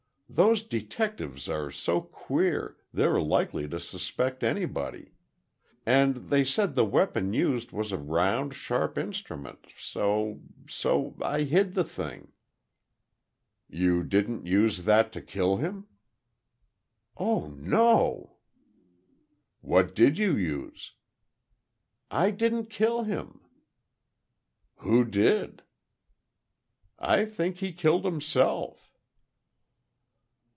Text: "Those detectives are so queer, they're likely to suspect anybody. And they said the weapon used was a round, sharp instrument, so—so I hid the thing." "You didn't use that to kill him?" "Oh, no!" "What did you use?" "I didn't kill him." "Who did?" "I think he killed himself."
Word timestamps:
"Those 0.33 0.63
detectives 0.63 1.49
are 1.49 1.69
so 1.71 1.99
queer, 1.99 2.77
they're 2.93 3.19
likely 3.21 3.67
to 3.67 3.81
suspect 3.81 4.43
anybody. 4.45 5.11
And 5.85 6.29
they 6.29 6.45
said 6.45 6.73
the 6.73 6.85
weapon 6.85 7.33
used 7.33 7.73
was 7.73 7.91
a 7.91 7.97
round, 7.97 8.53
sharp 8.53 8.97
instrument, 8.97 9.67
so—so 9.75 11.17
I 11.21 11.41
hid 11.41 11.73
the 11.73 11.83
thing." 11.83 12.31
"You 13.69 14.05
didn't 14.05 14.47
use 14.47 14.85
that 14.85 15.11
to 15.11 15.21
kill 15.21 15.57
him?" 15.57 15.87
"Oh, 17.17 17.47
no!" 17.49 18.37
"What 19.59 19.93
did 19.93 20.17
you 20.17 20.37
use?" 20.37 20.93
"I 22.09 22.31
didn't 22.31 22.67
kill 22.69 23.03
him." 23.03 23.41
"Who 24.77 25.03
did?" 25.03 25.63
"I 26.97 27.25
think 27.25 27.57
he 27.57 27.73
killed 27.73 28.05
himself." 28.05 28.87